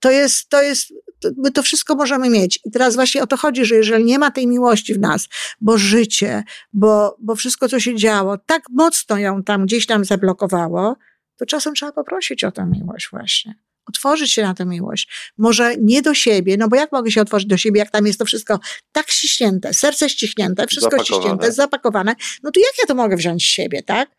To 0.00 0.10
jest, 0.10 0.48
to 0.48 0.62
jest 0.62 0.92
my 1.36 1.50
to 1.50 1.62
wszystko 1.62 1.94
możemy 1.94 2.30
mieć. 2.30 2.60
I 2.64 2.70
teraz 2.70 2.94
właśnie 2.94 3.22
o 3.22 3.26
to 3.26 3.36
chodzi, 3.36 3.64
że 3.64 3.74
jeżeli 3.74 4.04
nie 4.04 4.18
ma 4.18 4.30
tej 4.30 4.46
miłości 4.46 4.94
w 4.94 5.00
nas, 5.00 5.28
bo 5.60 5.78
życie, 5.78 6.44
bo, 6.72 7.16
bo 7.20 7.36
wszystko, 7.36 7.68
co 7.68 7.80
się 7.80 7.96
działo, 7.96 8.38
tak 8.38 8.62
mocno 8.70 9.18
ją 9.18 9.42
tam 9.42 9.66
gdzieś 9.66 9.86
tam 9.86 10.04
zablokowało, 10.04 10.96
to 11.36 11.46
czasem 11.46 11.74
trzeba 11.74 11.92
poprosić 11.92 12.44
o 12.44 12.52
tę 12.52 12.66
miłość 12.66 13.08
właśnie. 13.10 13.54
Otworzyć 13.86 14.32
się 14.32 14.42
na 14.42 14.54
tę 14.54 14.66
miłość. 14.66 15.32
Może 15.38 15.76
nie 15.76 16.02
do 16.02 16.14
siebie, 16.14 16.56
no 16.56 16.68
bo 16.68 16.76
jak 16.76 16.92
mogę 16.92 17.10
się 17.10 17.20
otworzyć 17.20 17.48
do 17.48 17.56
siebie, 17.56 17.78
jak 17.78 17.90
tam 17.90 18.06
jest 18.06 18.18
to 18.18 18.24
wszystko 18.24 18.60
tak 18.92 19.10
ściśnięte, 19.10 19.74
serce 19.74 20.08
ściśnięte, 20.08 20.66
wszystko 20.66 20.90
zapakowane. 20.90 21.22
ściśnięte, 21.22 21.52
zapakowane, 21.52 22.14
no 22.42 22.50
to 22.50 22.60
jak 22.60 22.72
ja 22.78 22.86
to 22.86 22.94
mogę 22.94 23.16
wziąć 23.16 23.42
z 23.42 23.46
siebie, 23.46 23.82
tak? 23.82 24.10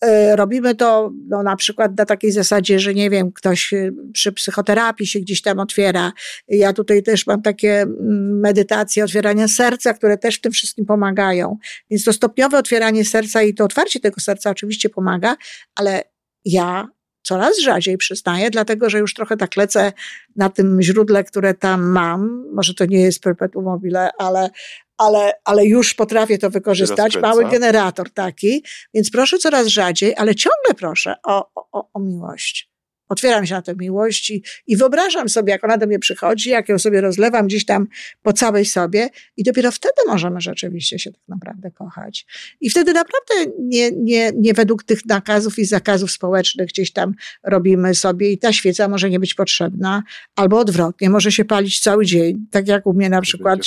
E, 0.00 0.36
robimy 0.36 0.74
to 0.74 1.12
no, 1.28 1.42
na 1.42 1.56
przykład 1.56 1.98
na 1.98 2.04
takiej 2.04 2.32
zasadzie, 2.32 2.78
że 2.78 2.94
nie 2.94 3.10
wiem, 3.10 3.32
ktoś 3.32 3.72
e, 3.72 3.90
przy 4.12 4.32
psychoterapii 4.32 5.06
się 5.06 5.20
gdzieś 5.20 5.42
tam 5.42 5.58
otwiera. 5.58 6.12
Ja 6.48 6.72
tutaj 6.72 7.02
też 7.02 7.26
mam 7.26 7.42
takie 7.42 7.80
mm, 7.80 8.40
medytacje 8.40 9.04
otwierania 9.04 9.48
serca, 9.48 9.94
które 9.94 10.18
też 10.18 10.36
w 10.36 10.40
tym 10.40 10.52
wszystkim 10.52 10.86
pomagają. 10.86 11.58
Więc 11.90 12.04
to 12.04 12.12
stopniowe 12.12 12.58
otwieranie 12.58 13.04
serca 13.04 13.42
i 13.42 13.54
to 13.54 13.64
otwarcie 13.64 14.00
tego 14.00 14.20
serca 14.20 14.50
oczywiście 14.50 14.88
pomaga, 14.88 15.36
ale 15.74 16.02
ja 16.44 16.88
coraz 17.22 17.58
rzadziej 17.58 17.96
przyznaję, 17.96 18.50
dlatego 18.50 18.90
że 18.90 18.98
już 18.98 19.14
trochę 19.14 19.36
tak 19.36 19.56
lecę 19.56 19.92
na 20.36 20.48
tym 20.48 20.82
źródle, 20.82 21.24
które 21.24 21.54
tam 21.54 21.82
mam. 21.82 22.44
Może 22.54 22.74
to 22.74 22.86
nie 22.86 23.00
jest 23.00 23.22
perpetuum 23.22 23.64
mobile, 23.64 24.10
ale, 24.18 24.50
ale, 24.98 25.32
ale 25.44 25.66
już 25.66 25.94
potrafię 25.94 26.38
to 26.38 26.50
wykorzystać. 26.50 27.16
Mały 27.16 27.44
generator 27.44 28.10
taki, 28.10 28.64
więc 28.94 29.10
proszę 29.10 29.38
coraz 29.38 29.66
rzadziej, 29.66 30.14
ale 30.16 30.34
ciągle 30.34 30.74
proszę 30.74 31.14
o, 31.26 31.50
o, 31.72 31.88
o 31.94 32.00
miłość 32.00 32.70
otwieram 33.08 33.46
się 33.46 33.54
na 33.54 33.62
tę 33.62 33.74
miłość 33.74 34.30
i, 34.30 34.42
i 34.66 34.76
wyobrażam 34.76 35.28
sobie, 35.28 35.52
jak 35.52 35.64
ona 35.64 35.78
do 35.78 35.86
mnie 35.86 35.98
przychodzi, 35.98 36.50
jak 36.50 36.68
ją 36.68 36.78
sobie 36.78 37.00
rozlewam 37.00 37.46
gdzieś 37.46 37.64
tam 37.64 37.86
po 38.22 38.32
całej 38.32 38.64
sobie 38.64 39.08
i 39.36 39.44
dopiero 39.44 39.70
wtedy 39.70 39.94
możemy 40.06 40.40
rzeczywiście 40.40 40.98
się 40.98 41.12
tak 41.12 41.22
naprawdę 41.28 41.70
kochać. 41.70 42.26
I 42.60 42.70
wtedy 42.70 42.92
naprawdę 42.92 43.34
nie, 43.58 43.90
nie, 43.92 44.32
nie 44.36 44.54
według 44.54 44.84
tych 44.84 45.06
nakazów 45.06 45.58
i 45.58 45.64
zakazów 45.64 46.10
społecznych 46.10 46.68
gdzieś 46.68 46.92
tam 46.92 47.14
robimy 47.42 47.94
sobie 47.94 48.32
i 48.32 48.38
ta 48.38 48.52
świeca 48.52 48.88
może 48.88 49.10
nie 49.10 49.20
być 49.20 49.34
potrzebna, 49.34 50.02
albo 50.36 50.58
odwrotnie, 50.58 51.10
może 51.10 51.32
się 51.32 51.44
palić 51.44 51.80
cały 51.80 52.06
dzień, 52.06 52.46
tak 52.50 52.68
jak 52.68 52.86
u 52.86 52.92
mnie 52.92 53.08
na 53.08 53.20
przykład 53.20 53.60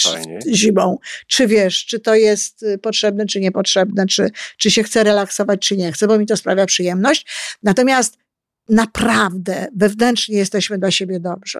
zimą. 0.53 0.97
Czy 1.27 1.47
wiesz, 1.47 1.85
czy 1.85 1.99
to 1.99 2.15
jest 2.15 2.63
y, 2.63 2.77
potrzebne, 2.77 3.25
czy 3.25 3.39
niepotrzebne, 3.39 4.07
czy, 4.07 4.29
czy 4.57 4.71
się 4.71 4.83
chce 4.83 5.03
relaksować, 5.03 5.67
czy 5.67 5.77
nie 5.77 5.91
chce, 5.91 6.07
bo 6.07 6.17
mi 6.17 6.25
to 6.25 6.37
sprawia 6.37 6.65
przyjemność. 6.65 7.25
Natomiast 7.63 8.20
naprawdę 8.69 9.67
wewnętrznie 9.75 10.37
jesteśmy 10.37 10.77
dla 10.77 10.91
siebie 10.91 11.19
dobrzy. 11.19 11.59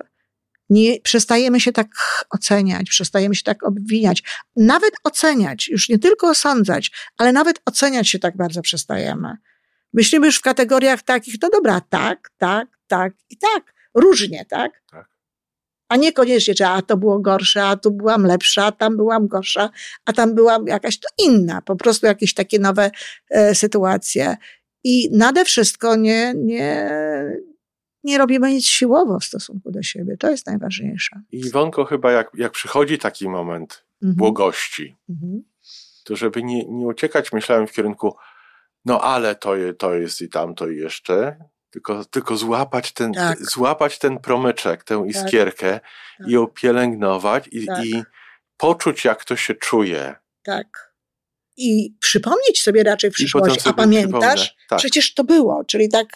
Nie 0.70 1.02
przestajemy 1.02 1.60
się 1.60 1.72
tak 1.72 1.88
oceniać, 2.30 2.90
przestajemy 2.90 3.36
się 3.36 3.44
tak 3.44 3.64
obwiniać, 3.64 4.24
nawet 4.56 4.92
oceniać, 5.04 5.68
już 5.68 5.90
nie 5.90 6.00
tylko 6.00 6.30
osądzać, 6.30 6.92
ale 7.18 7.34
nawet 7.34 7.62
oceniać 7.66 8.10
się 8.10 8.20
tak 8.20 8.38
bardzo 8.38 8.62
przestajemy. 8.62 9.38
Myślimy 9.94 10.26
już 10.26 10.38
w 10.38 10.42
kategoriach 10.42 11.02
takich, 11.02 11.36
no 11.42 11.50
dobra, 11.50 11.82
tak, 11.90 12.30
tak, 12.38 12.68
tak 12.88 13.14
i 13.30 13.38
tak. 13.38 13.74
Różnie, 13.94 14.46
tak? 14.46 14.82
tak. 14.92 15.10
A 15.90 15.96
niekoniecznie, 15.96 16.54
że 16.58 16.70
a 16.70 16.82
to 16.82 16.98
było 16.98 17.20
gorsze, 17.20 17.64
a 17.64 17.76
tu 17.76 17.92
byłam 17.92 18.26
lepsza, 18.26 18.66
a 18.66 18.72
tam 18.72 18.98
byłam 18.98 19.28
gorsza, 19.28 19.70
a 20.06 20.14
tam 20.14 20.36
byłam 20.36 20.68
jakaś 20.68 21.00
to 21.00 21.08
inna. 21.18 21.62
Po 21.62 21.76
prostu 21.76 22.06
jakieś 22.06 22.34
takie 22.34 22.60
nowe 22.60 22.92
e, 23.30 23.56
sytuacje. 23.56 24.38
I 24.84 25.10
nade 25.12 25.46
wszystko 25.46 25.96
nie, 25.96 26.34
nie, 26.36 26.92
nie 28.04 28.18
robimy 28.18 28.54
nic 28.54 28.66
siłowo 28.66 29.20
w 29.20 29.26
stosunku 29.26 29.72
do 29.72 29.84
siebie. 29.84 30.18
To 30.18 30.30
jest 30.30 30.48
najważniejsze. 30.48 31.22
I 31.32 31.40
Iwonko, 31.40 31.86
chyba 31.86 32.12
jak, 32.12 32.32
jak 32.34 32.52
przychodzi 32.52 32.98
taki 32.98 33.30
moment 33.30 33.86
mhm. 34.04 34.16
błogości, 34.16 34.98
mhm. 35.10 35.44
to 36.04 36.16
żeby 36.16 36.44
nie, 36.44 36.66
nie 36.66 36.88
uciekać, 36.88 37.34
myślałem 37.34 37.68
w 37.68 37.72
kierunku, 37.72 38.16
no 38.86 39.02
ale 39.02 39.36
to, 39.36 39.56
je, 39.56 39.74
to 39.74 39.94
jest 39.94 40.22
i 40.22 40.30
tamto 40.30 40.68
i 40.68 40.78
jeszcze, 40.78 41.38
Tylko, 41.72 42.06
tylko 42.06 42.38
złapać, 42.38 42.92
ten, 42.92 43.14
Tak. 43.14 43.38
złapać 43.40 44.00
ten 44.00 44.20
promyczek, 44.20 44.84
tę 44.84 45.04
iskierkę 45.08 45.80
Tak. 46.18 46.28
i 46.28 46.32
ją 46.32 46.48
pielęgnować 46.48 47.50
i, 47.52 47.66
Tak. 47.66 47.86
i 47.86 48.04
poczuć, 48.58 49.06
jak 49.06 49.26
to 49.26 49.36
się 49.36 49.56
czuje. 49.56 50.16
Tak. 50.44 50.91
I 51.58 51.94
przypomnieć 52.00 52.62
sobie 52.62 52.84
raczej 52.84 53.12
w 53.12 53.14
przyszłości. 53.14 53.70
A 53.70 53.74
pamiętasz? 53.74 54.56
Tak. 54.70 54.80
Przecież 54.80 55.14
to 55.14 55.24
było. 55.24 55.64
Czyli 55.68 55.90
tak, 55.90 56.08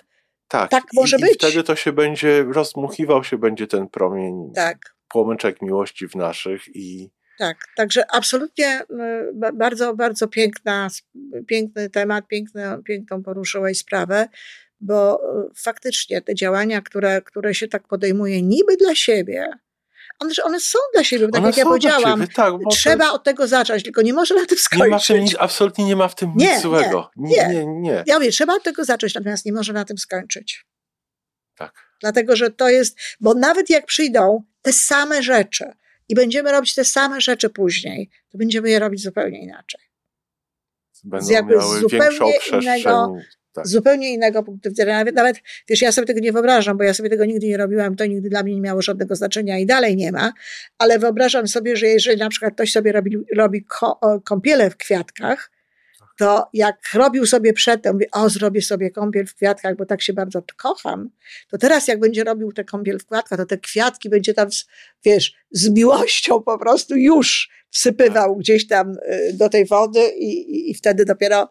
Tak, 0.47 0.71
tak 0.71 0.83
może 0.93 1.17
I, 1.17 1.21
być. 1.21 1.31
I 1.31 1.35
wtedy 1.35 1.63
to 1.63 1.75
się 1.75 1.93
będzie, 1.93 2.43
rozmuchiwał 2.43 3.23
się 3.23 3.37
będzie 3.37 3.67
ten 3.67 3.87
promień, 3.87 4.51
tak. 4.55 4.77
płomyczek 5.09 5.61
miłości 5.61 6.07
w 6.07 6.15
naszych 6.15 6.75
i 6.75 7.09
Tak, 7.39 7.57
także 7.75 8.03
absolutnie 8.11 8.81
y, 8.81 8.85
ba- 9.33 9.51
bardzo, 9.51 9.95
bardzo 9.95 10.27
piękna, 10.27 10.87
piękny 11.47 11.89
temat, 11.89 12.27
piękny, 12.27 12.63
piękną 12.85 13.23
poruszyłeś 13.23 13.77
sprawę, 13.77 14.27
bo 14.81 15.19
y, 15.19 15.49
faktycznie 15.63 16.21
te 16.21 16.35
działania, 16.35 16.81
które, 16.81 17.21
które 17.21 17.53
się 17.55 17.67
tak 17.67 17.87
podejmuje 17.87 18.41
niby 18.41 18.77
dla 18.77 18.95
siebie, 18.95 19.49
one, 20.19 20.33
że 20.33 20.43
one 20.43 20.59
są 20.59 20.79
dla 20.93 21.03
siebie, 21.03 21.25
tak 21.27 21.35
one 21.41 21.47
jak 21.47 21.57
ja 21.57 21.63
powiedziałam, 21.63 22.19
ciebie, 22.21 22.33
tak, 22.33 22.53
trzeba 22.71 23.11
od 23.11 23.23
tego 23.23 23.47
zacząć, 23.47 23.83
tylko 23.83 24.01
nie 24.01 24.13
może 24.13 24.35
na 24.35 24.45
tym 24.45 24.57
nie 24.73 24.77
ma 24.87 24.99
w 24.99 25.07
tym 25.07 25.15
skończyć. 25.15 25.31
nic, 25.31 25.35
absolutnie 25.39 25.85
nie 25.85 25.95
ma 25.95 26.07
w 26.07 26.15
tym 26.15 26.31
Nie, 26.35 26.53
nic 26.53 26.61
złego. 26.61 27.09
nie, 27.15 27.47
Nie, 27.47 27.47
nie, 27.53 27.65
nie. 27.65 28.03
Ja 28.07 28.15
mówię, 28.19 28.31
trzeba 28.31 28.53
od 28.53 28.63
tego 28.63 28.85
zacząć, 28.85 29.13
natomiast 29.15 29.45
nie 29.45 29.53
może 29.53 29.73
na 29.73 29.85
tym 29.85 29.97
skończyć. 29.97 30.65
Tak. 31.55 31.73
Dlatego, 32.01 32.35
że 32.35 32.49
to 32.51 32.69
jest, 32.69 32.97
bo 33.19 33.33
nawet 33.33 33.69
jak 33.69 33.85
przyjdą 33.85 34.43
te 34.61 34.73
same 34.73 35.23
rzeczy 35.23 35.65
i 36.09 36.15
będziemy 36.15 36.51
robić 36.51 36.75
te 36.75 36.85
same 36.85 37.21
rzeczy 37.21 37.49
później, 37.49 38.09
to 38.31 38.37
będziemy 38.37 38.69
je 38.69 38.79
robić 38.79 39.01
zupełnie 39.03 39.43
inaczej. 39.43 39.81
Będą 41.03 41.31
jakby 41.31 41.55
miały 41.55 41.79
zupełnie 41.79 42.03
większą 42.09 42.25
przestrzeń. 42.39 42.61
innego- 42.61 43.15
tak. 43.55 43.67
zupełnie 43.67 44.13
innego 44.13 44.43
punktu 44.43 44.69
widzenia. 44.69 44.97
Nawet, 44.97 45.15
nawet, 45.15 45.37
wiesz, 45.69 45.81
ja 45.81 45.91
sobie 45.91 46.07
tego 46.07 46.19
nie 46.19 46.31
wyobrażam, 46.31 46.77
bo 46.77 46.83
ja 46.83 46.93
sobie 46.93 47.09
tego 47.09 47.25
nigdy 47.25 47.47
nie 47.47 47.57
robiłam, 47.57 47.95
to 47.95 48.05
nigdy 48.05 48.29
dla 48.29 48.43
mnie 48.43 48.55
nie 48.55 48.61
miało 48.61 48.81
żadnego 48.81 49.15
znaczenia 49.15 49.59
i 49.59 49.65
dalej 49.65 49.95
nie 49.95 50.11
ma, 50.11 50.33
ale 50.77 50.99
wyobrażam 50.99 51.47
sobie, 51.47 51.75
że 51.75 51.87
jeżeli 51.87 52.19
na 52.19 52.29
przykład 52.29 52.53
ktoś 52.53 52.71
sobie 52.71 52.91
robi, 52.91 53.17
robi 53.35 53.65
kąpiele 54.23 54.69
w 54.69 54.77
kwiatkach, 54.77 55.51
to 56.17 56.49
jak 56.53 56.75
robił 56.93 57.25
sobie 57.25 57.53
przedtem, 57.53 57.93
mówi, 57.93 58.05
o, 58.11 58.29
zrobię 58.29 58.61
sobie 58.61 58.91
kąpiel 58.91 59.25
w 59.25 59.35
kwiatkach, 59.35 59.75
bo 59.75 59.85
tak 59.85 60.01
się 60.01 60.13
bardzo 60.13 60.43
kocham, 60.57 61.09
to 61.49 61.57
teraz 61.57 61.87
jak 61.87 61.99
będzie 61.99 62.23
robił 62.23 62.51
tę 62.53 62.63
kąpiel 62.63 62.99
w 62.99 63.05
kwiatkach, 63.05 63.39
to 63.39 63.45
te 63.45 63.57
kwiatki 63.57 64.09
będzie 64.09 64.33
tam, 64.33 64.49
wiesz, 65.05 65.35
z 65.51 65.69
miłością 65.69 66.41
po 66.41 66.59
prostu 66.59 66.95
już 66.95 67.49
wsypywał 67.69 68.35
gdzieś 68.35 68.67
tam 68.67 68.91
y, 68.91 69.33
do 69.33 69.49
tej 69.49 69.65
wody 69.65 70.09
i, 70.09 70.55
i, 70.55 70.71
i 70.71 70.73
wtedy 70.73 71.05
dopiero 71.05 71.49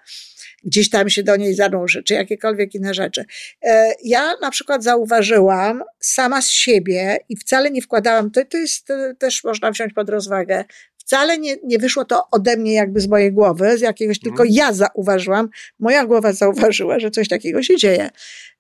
gdzieś 0.65 0.91
tam 0.91 1.11
się 1.11 1.23
do 1.23 1.37
niej 1.37 1.55
zanurzy, 1.55 2.03
czy 2.03 2.15
jakiekolwiek 2.15 2.75
inne 2.75 2.95
rzeczy. 2.95 3.25
E, 3.63 3.93
Ja 4.05 4.35
na 4.43 4.51
przykład 4.51 4.85
zauważyłam 4.85 5.83
sama 6.01 6.43
z 6.43 6.51
siebie 6.51 7.17
i 7.29 7.37
wcale 7.37 7.71
nie 7.71 7.83
wkładałam, 7.83 8.31
to, 8.31 8.45
to 8.45 8.59
jest 8.59 8.91
e, 8.91 9.15
też 9.19 9.45
można 9.45 9.71
wziąć 9.71 9.93
pod 9.93 10.11
rozwagę, 10.11 10.65
wcale 10.97 11.39
nie, 11.39 11.57
nie 11.65 11.79
wyszło 11.79 12.05
to 12.05 12.23
ode 12.31 12.57
mnie 12.57 12.75
jakby 12.75 13.01
z 13.01 13.09
mojej 13.09 13.33
głowy, 13.33 13.79
z 13.79 13.81
jakiegoś, 13.81 14.21
tylko 14.21 14.43
Mhm. 14.43 14.55
ja 14.55 14.73
zauważyłam, 14.73 15.49
moja 15.79 16.07
głowa 16.07 16.33
zauważyła, 16.33 16.99
że 16.99 17.11
coś 17.11 17.29
takiego 17.29 17.63
się 17.63 17.77
dzieje. 17.77 18.11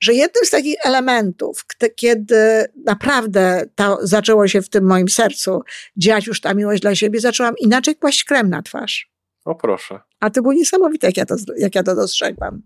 Że 0.00 0.14
jednym 0.14 0.44
z 0.44 0.50
takich 0.50 0.76
elementów, 0.84 1.66
kiedy 1.96 2.64
naprawdę 2.84 3.64
to 3.74 3.98
zaczęło 4.02 4.48
się 4.48 4.62
w 4.62 4.68
tym 4.68 4.84
moim 4.84 5.08
sercu 5.08 5.60
dziać 5.96 6.26
już 6.26 6.40
ta 6.40 6.54
miłość 6.54 6.82
dla 6.82 6.94
siebie, 6.94 7.20
zaczęłam 7.20 7.54
inaczej 7.60 7.96
kłaść 7.96 8.24
krem 8.24 8.50
na 8.50 8.62
twarz. 8.62 9.10
O 9.44 9.54
proszę. 9.54 10.00
A 10.24 10.30
to 10.30 10.42
było 10.42 10.54
niesamowite, 10.54 11.06
jak 11.06 11.16
ja 11.16 11.26
to, 11.26 11.36
jak 11.56 11.74
ja 11.74 11.82
to 11.82 11.94
dostrzegłam. 11.94 12.62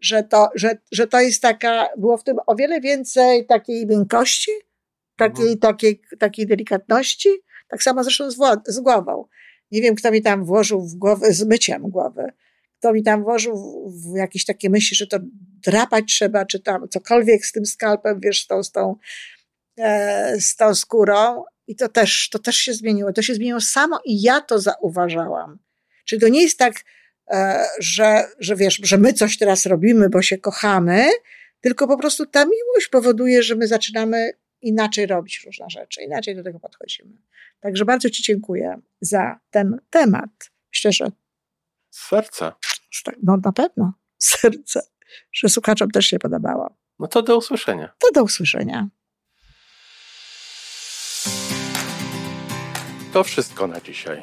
Że 0.00 0.22
to, 0.22 0.48
że, 0.54 0.78
że 0.92 1.06
to 1.06 1.20
jest 1.20 1.42
taka, 1.42 1.88
było 1.98 2.16
w 2.16 2.24
tym 2.24 2.36
o 2.46 2.54
wiele 2.54 2.80
więcej 2.80 3.46
takiej 3.46 3.86
miękkości, 3.86 4.50
takiej, 5.16 5.42
Mhm. 5.52 5.58
takiej, 5.58 6.00
takiej 6.18 6.46
delikatności, 6.46 7.28
tak 7.68 7.82
samo 7.82 8.04
zresztą 8.04 8.30
z, 8.30 8.36
z 8.66 8.80
głową. 8.80 9.24
Nie 9.70 9.82
wiem, 9.82 9.94
kto 9.94 10.10
mi 10.10 10.22
tam 10.22 10.44
włożył 10.44 10.82
w 10.82 10.94
głowę, 10.94 11.32
z 11.32 11.44
myciem 11.44 11.82
głowy, 11.82 12.32
kto 12.78 12.92
mi 12.92 13.02
tam 13.02 13.22
włożył 13.22 13.56
w, 13.90 14.12
w 14.12 14.16
jakieś 14.16 14.44
takie 14.44 14.70
myśli, 14.70 14.96
że 14.96 15.06
to 15.06 15.18
drapać 15.66 16.04
trzeba, 16.08 16.46
czy 16.46 16.60
tam 16.60 16.88
cokolwiek 16.88 17.46
z 17.46 17.52
tym 17.52 17.66
skalpem, 17.66 18.20
wiesz, 18.20 18.42
z 18.42 18.46
tą, 18.46 18.62
z 18.62 18.72
tą, 18.72 18.96
e, 19.78 20.40
z 20.40 20.56
tą 20.56 20.74
skórą. 20.74 21.44
I 21.66 21.76
to 21.76 21.88
też, 21.88 22.28
to 22.32 22.38
też 22.38 22.56
się 22.56 22.74
zmieniło. 22.74 23.12
To 23.12 23.22
się 23.22 23.34
zmieniło 23.34 23.60
samo 23.60 24.00
i 24.04 24.22
ja 24.22 24.40
to 24.40 24.58
zauważałam. 24.58 25.65
Czyli 26.06 26.20
to 26.20 26.28
nie 26.28 26.42
jest 26.42 26.58
tak, 26.58 26.74
e, 27.30 27.64
że, 27.78 28.24
że 28.38 28.56
wiesz, 28.56 28.80
że 28.82 28.98
my 28.98 29.12
coś 29.12 29.38
teraz 29.38 29.66
robimy, 29.66 30.08
bo 30.08 30.22
się 30.22 30.38
kochamy, 30.38 31.08
tylko 31.60 31.88
po 31.88 31.98
prostu 31.98 32.26
ta 32.26 32.44
miłość 32.44 32.88
powoduje, 32.90 33.42
że 33.42 33.54
my 33.54 33.66
zaczynamy 33.66 34.30
inaczej 34.62 35.06
robić 35.06 35.42
różne 35.46 35.66
rzeczy, 35.70 36.02
inaczej 36.02 36.36
do 36.36 36.42
tego 36.42 36.60
podchodzimy. 36.60 37.16
Także 37.60 37.84
bardzo 37.84 38.10
Ci 38.10 38.22
dziękuję 38.22 38.80
za 39.00 39.40
ten 39.50 39.80
temat. 39.90 40.50
Myślę, 40.72 40.92
że 40.92 41.10
Serce. 41.90 42.52
no 43.22 43.36
na 43.44 43.52
pewno 43.52 43.92
serce, 44.18 44.80
że 45.32 45.48
słuchaczom 45.48 45.90
też 45.90 46.06
się 46.06 46.18
podobało. 46.18 46.76
No 46.98 47.06
to 47.06 47.22
do 47.22 47.36
usłyszenia. 47.36 47.92
To 47.98 48.08
do 48.14 48.22
usłyszenia. 48.22 48.88
To 53.12 53.24
wszystko 53.24 53.66
na 53.66 53.80
dzisiaj. 53.80 54.22